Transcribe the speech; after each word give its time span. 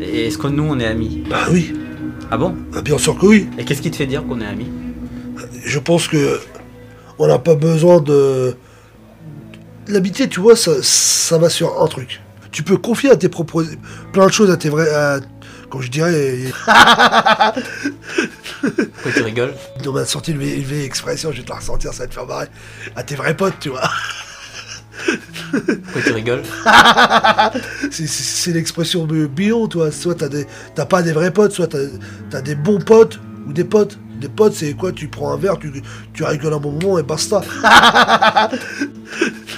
Et 0.00 0.26
est-ce 0.26 0.38
que 0.38 0.46
nous, 0.48 0.62
on 0.64 0.78
est 0.78 0.86
amis 0.86 1.24
Bah 1.28 1.46
oui, 1.50 1.74
Ah 2.30 2.36
bon 2.36 2.54
bah 2.72 2.82
bien 2.82 2.98
sûr 2.98 3.18
que 3.18 3.26
oui. 3.26 3.48
Et 3.58 3.64
qu'est-ce 3.64 3.82
qui 3.82 3.90
te 3.90 3.96
fait 3.96 4.06
dire 4.06 4.24
qu'on 4.26 4.40
est 4.40 4.46
amis 4.46 4.70
Je 5.64 5.78
pense 5.78 6.08
que 6.08 6.40
on 7.18 7.26
n'a 7.26 7.38
pas 7.38 7.54
besoin 7.54 8.00
de. 8.00 8.56
L'amitié, 9.88 10.28
tu 10.28 10.40
vois, 10.40 10.56
ça, 10.56 10.72
ça 10.82 11.36
va 11.38 11.48
sur 11.50 11.82
un 11.82 11.86
truc. 11.86 12.20
Tu 12.52 12.62
peux 12.62 12.76
confier 12.76 13.10
à 13.10 13.16
tes 13.16 13.28
propres. 13.28 13.64
plein 14.12 14.26
de 14.26 14.32
choses 14.32 14.50
à 14.50 14.56
tes 14.56 14.68
vrais. 14.70 14.88
à- 14.94 15.20
Comme 15.70 15.82
je 15.82 15.90
dirais. 15.90 16.38
Pourquoi 18.62 19.12
tu 19.14 19.22
rigoles 19.22 19.54
On 19.86 19.92
m'a 19.92 20.04
sorti 20.06 20.32
une 20.32 20.38
vieille 20.38 20.84
expression, 20.84 21.30
je 21.32 21.38
vais 21.38 21.42
te 21.44 21.50
la 21.50 21.56
ressentir, 21.56 21.92
ça 21.92 22.04
va 22.04 22.08
te 22.08 22.14
faire 22.14 22.26
marrer. 22.26 22.46
À 22.96 23.02
tes 23.02 23.14
vrais 23.16 23.36
potes, 23.36 23.58
tu 23.60 23.68
vois. 23.70 23.82
Pourquoi 25.60 26.02
tu 26.02 26.12
rigoles? 26.12 26.42
C'est- 27.90 28.52
l'expression 28.52 29.06
de 29.06 29.26
bio, 29.26 29.66
toi. 29.66 29.90
Soit 29.90 30.16
t'as 30.74 30.84
pas 30.86 31.02
des 31.02 31.12
vrais 31.12 31.32
potes, 31.32 31.52
soit 31.52 31.68
t'as 31.68 32.38
as 32.38 32.42
des 32.42 32.54
bons 32.54 32.78
potes 32.80 33.18
ou 33.46 33.52
des 33.52 33.64
potes. 33.64 33.98
Des 34.20 34.28
potes, 34.28 34.54
c'est 34.54 34.74
quoi? 34.74 34.92
Tu 34.92 35.08
prends 35.08 35.32
un 35.32 35.36
verre, 35.36 35.58
tu, 35.58 35.82
tu 36.12 36.22
rigoles 36.22 36.54
un 36.54 36.58
bon 36.58 36.70
moment 36.70 36.98
et 36.98 37.02
basta. 37.02 37.42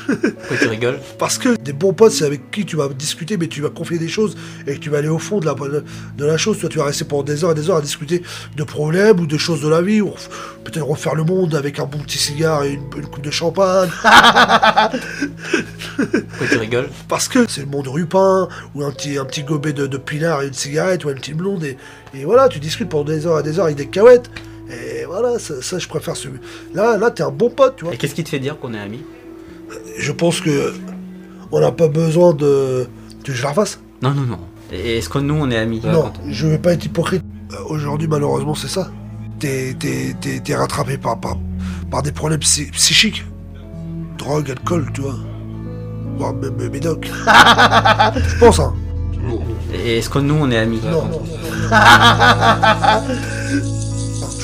Pourquoi 0.07 0.57
tu 0.61 0.69
rigoles 0.69 1.01
Parce 1.19 1.39
que 1.39 1.57
des 1.57 1.73
bons 1.73 1.93
potes, 1.93 2.13
c'est 2.13 2.25
avec 2.25 2.51
qui 2.51 2.65
tu 2.65 2.77
vas 2.77 2.89
discuter, 2.89 3.37
mais 3.37 3.49
tu 3.49 3.61
vas 3.61 3.71
confier 3.71 3.99
des 3.99 4.09
choses 4.09 4.37
et 4.67 4.75
que 4.75 4.79
tu 4.79 4.91
vas 4.91 4.99
aller 4.99 5.09
au 5.09 5.19
fond 5.19 5.41
de 5.41 5.47
la, 5.47 5.55
de 5.55 6.25
la 6.25 6.37
chose. 6.37 6.59
Toi, 6.59 6.69
tu 6.69 6.79
vas 6.79 6.85
rester 6.85 7.05
pendant 7.05 7.25
des 7.25 7.45
heures 7.45 7.53
et 7.53 7.55
des 7.55 7.69
heures 7.71 7.77
à 7.77 7.83
discuter 7.83 8.23
de 8.57 8.65
problèmes 8.65 9.19
ou 9.21 9.27
de 9.27 9.39
choses 9.39 9.63
de 9.63 9.69
la 9.69 9.83
vie, 9.83 10.01
ou 10.01 10.13
peut-être 10.65 10.87
refaire 10.87 11.15
le 11.15 11.25
monde 11.25 11.55
avec 11.55 11.79
un 11.79 11.87
bon 11.87 11.99
petit 11.99 12.19
cigare 12.19 12.65
et 12.65 12.73
une, 12.73 12.83
une 12.97 13.07
coupe 13.07 13.25
de 13.25 13.31
champagne. 13.31 13.91
Pourquoi 15.97 16.47
tu 16.51 16.59
rigoles 16.59 16.89
Parce 17.09 17.29
que 17.29 17.49
c'est 17.49 17.63
le 17.63 17.67
monde 17.67 17.89
rupin, 17.89 18.49
ou 18.75 18.85
un 18.85 18.91
petit, 18.91 19.19
un 19.19 19.25
petit 19.25 19.43
gobelet 19.43 19.73
de, 19.73 19.87
de 19.87 19.97
pinard 19.97 20.43
et 20.43 20.49
une 20.49 20.55
cigarette, 20.55 21.05
ou 21.05 21.11
une 21.11 21.17
petite 21.17 21.37
blonde, 21.37 21.65
et, 21.65 21.77
et 22.15 22.25
voilà, 22.25 22.49
tu 22.49 22.61
discutes 22.61 22.89
pendant 22.89 23.05
des 23.05 23.27
heures 23.27 23.41
et 23.41 23.43
des 23.43 23.59
heures 23.59 23.65
avec 23.67 23.77
des 23.77 23.87
cahuètes. 23.87 24.31
Et 24.69 25.05
voilà, 25.05 25.39
ça, 25.39 25.63
ça, 25.63 25.79
je 25.79 25.87
préfère 25.87 26.17
ce. 26.17 26.29
Là, 26.75 26.97
là, 26.97 27.11
t'es 27.13 27.23
un 27.23 27.31
bon 27.31 27.51
pote, 27.51 27.77
tu 27.77 27.85
vois. 27.85 27.95
Et 27.95 27.97
qu'est-ce 27.97 28.15
qui 28.17 28.25
te 28.25 28.29
fait 28.29 28.41
dire 28.41 28.59
qu'on 28.59 28.75
est 28.75 28.81
amis? 28.81 29.05
Je 29.99 30.13
pense 30.13 30.41
que 30.41 30.75
on 31.53 31.61
n'a 31.61 31.73
pas 31.73 31.89
besoin 31.89 32.33
de. 32.35 32.87
Tu 33.23 33.31
veux 33.31 33.35
que 33.35 33.39
je 33.39 33.43
la 33.43 33.51
refasse 33.51 33.81
Non, 34.03 34.11
non, 34.13 34.23
non. 34.23 34.39
Et 34.73 34.99
est-ce 34.99 35.09
que 35.09 35.19
nous, 35.19 35.35
on 35.35 35.51
est 35.51 35.57
amis? 35.57 35.81
Non, 35.85 36.13
je 36.29 36.47
vais 36.47 36.59
pas 36.59 36.73
être 36.73 36.85
hypocrite. 36.85 37.23
Euh, 37.53 37.57
Aujourd'hui, 37.69 38.09
malheureusement, 38.09 38.55
c'est 38.55 38.69
ça. 38.69 38.91
T'es, 39.39 39.77
t'es, 39.79 40.15
t'es, 40.21 40.41
t'es 40.41 40.55
rattrapé 40.57 40.99
par, 40.99 41.21
par, 41.21 41.37
par 41.91 42.03
des 42.03 42.13
problèmes 42.13 42.41
psy- 42.41 42.71
psychiques. 42.73 43.25
Drogue, 44.19 44.51
alcool, 44.51 44.91
tu 44.93 45.03
vois. 45.03 45.15
Voire 46.19 46.35
même 46.35 46.55
euh, 46.61 46.71
médoc. 46.71 47.09
je 48.17 48.39
pense, 48.39 48.59
hein. 48.59 48.75
Et 49.85 49.99
est-ce 49.99 50.09
que 50.11 50.19
nous, 50.21 50.35
on 50.35 50.51
est 50.51 50.59
amis? 50.59 50.81
Non, 50.85 51.05
non. 51.05 51.23